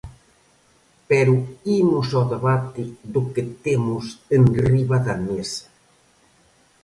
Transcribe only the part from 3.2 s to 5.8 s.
que temos enriba da mesa.